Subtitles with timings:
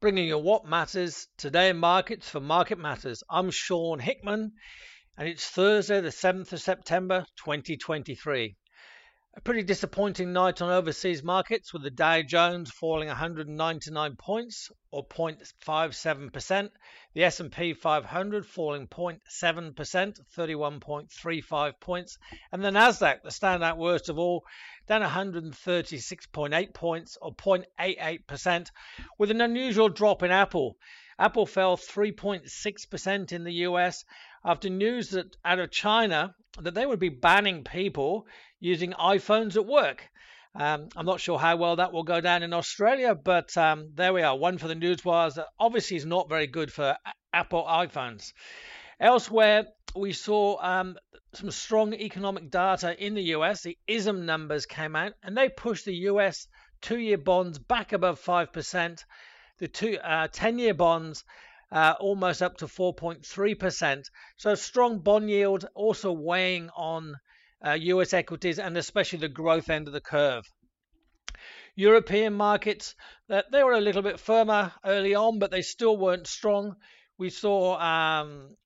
[0.00, 3.22] bringing you what matters today in markets for Market Matters.
[3.28, 4.52] I'm Sean Hickman,
[5.18, 8.56] and it's Thursday, the 7th of September, 2023.
[9.34, 15.06] A pretty disappointing night on overseas markets with the Dow Jones falling 199 points or
[15.06, 16.70] 0.57%,
[17.14, 22.18] the S&P 500 falling 0.7%, 31.35 points,
[22.50, 24.44] and the Nasdaq, the standout worst of all,
[24.88, 28.70] down 136.8 points or 0.88%
[29.16, 30.76] with an unusual drop in Apple.
[31.20, 34.06] Apple fell 3.6% in the US
[34.42, 38.26] after news that out of China that they would be banning people
[38.58, 40.08] using iPhones at work.
[40.54, 44.14] Um, I'm not sure how well that will go down in Australia, but um, there
[44.14, 44.34] we are.
[44.34, 46.96] One for the newswires that obviously is not very good for
[47.34, 48.32] Apple iPhones.
[48.98, 50.96] Elsewhere, we saw um,
[51.34, 53.62] some strong economic data in the US.
[53.62, 56.48] The ISM numbers came out and they pushed the US
[56.80, 59.04] two year bonds back above 5%.
[59.60, 61.22] The two, uh, 10 year bonds
[61.70, 64.04] uh, almost up to 4.3%.
[64.36, 67.14] So strong bond yield also weighing on
[67.64, 70.44] uh, US equities and especially the growth end of the curve.
[71.76, 72.94] European markets,
[73.28, 76.74] uh, they were a little bit firmer early on, but they still weren't strong.
[77.18, 78.56] We saw, um,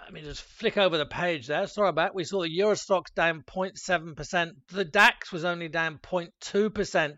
[0.00, 1.66] let me just flick over the page there.
[1.66, 2.14] Sorry about that.
[2.14, 4.52] We saw the Euro Stoxx down 0.7%.
[4.68, 7.16] The DAX was only down 0.2%.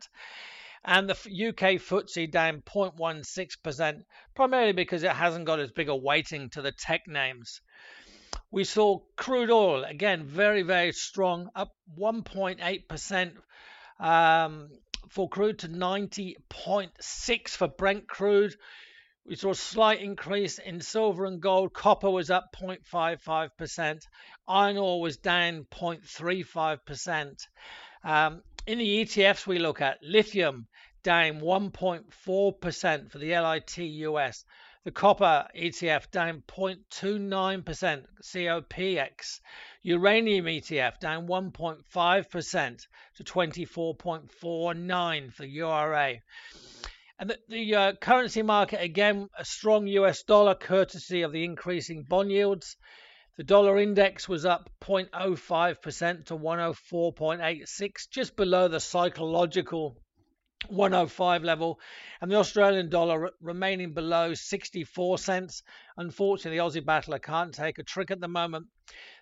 [0.89, 4.05] And the UK FTSE down 0.16%,
[4.37, 7.61] primarily because it hasn't got as big a weighting to the tech names.
[8.53, 13.33] We saw crude oil again very very strong, up 1.8%
[13.99, 14.69] um,
[15.09, 18.55] for crude to 90.6 for Brent crude.
[19.25, 21.73] We saw a slight increase in silver and gold.
[21.73, 24.03] Copper was up 0.55%.
[24.47, 27.49] Iron ore was down 0.35%.
[28.05, 30.67] Um, in the ETFs we look at, lithium
[31.03, 34.45] down 1.4% for the LIT US.
[34.85, 39.41] The copper ETF down 0.29%, COPX.
[39.83, 42.87] Uranium ETF down 1.5%
[43.17, 46.15] to 24.49 for URA.
[47.19, 52.03] And the, the uh, currency market, again, a strong US dollar courtesy of the increasing
[52.03, 52.77] bond yields.
[53.37, 60.01] The dollar index was up 0.05% to 104.86, just below the psychological
[60.69, 61.79] 105 level,
[62.23, 65.63] and the Australian dollar remaining below 64 cents.
[65.99, 68.69] Unfortunately, the Aussie battler can't take a trick at the moment.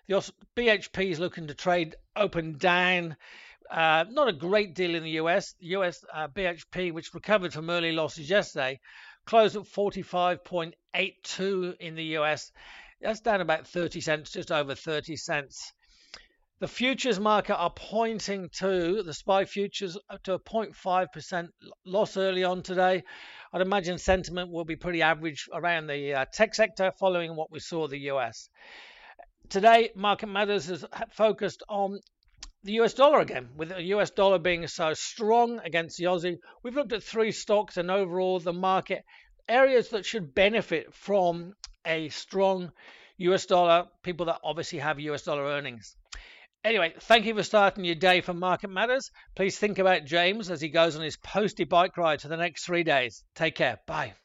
[0.07, 3.17] The BHP is looking to trade open down.
[3.69, 5.55] Uh, not a great deal in the US.
[5.59, 8.79] US uh, BHP, which recovered from early losses yesterday,
[9.25, 12.53] closed at 45.82 in the US.
[13.05, 15.71] That's down about 30 cents, just over 30 cents.
[16.57, 21.49] The futures market are pointing to the SPI futures up to a 0.5%
[21.85, 23.03] loss early on today.
[23.53, 27.59] I'd imagine sentiment will be pretty average around the uh, tech sector following what we
[27.59, 28.49] saw the US.
[29.49, 31.99] Today, Market Matters is focused on
[32.63, 36.39] the US dollar again, with the US dollar being so strong against the Aussie.
[36.63, 39.03] We've looked at three stocks and overall the market
[39.47, 41.53] areas that should benefit from
[41.85, 42.71] a strong
[43.17, 45.95] US dollar, people that obviously have US dollar earnings.
[46.63, 49.11] Anyway, thank you for starting your day for Market Matters.
[49.35, 52.65] Please think about James as he goes on his posty bike ride for the next
[52.65, 53.23] three days.
[53.35, 53.79] Take care.
[53.85, 54.15] Bye.